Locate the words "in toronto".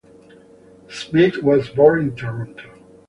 2.01-2.71